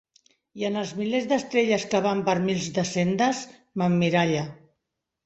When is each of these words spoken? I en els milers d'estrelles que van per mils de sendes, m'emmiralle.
I 0.59 0.63
en 0.69 0.77
els 0.83 0.93
milers 1.01 1.27
d'estrelles 1.33 1.85
que 1.91 2.01
van 2.05 2.23
per 2.29 2.35
mils 2.47 2.65
de 2.79 2.87
sendes, 2.93 3.43
m'emmiralle. 3.83 4.43